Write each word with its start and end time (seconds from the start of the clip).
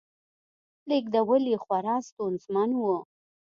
لېږدول 0.89 1.43
یې 1.51 1.57
خورا 1.63 1.95
ستونزمن 2.07 2.69
و 2.79 2.83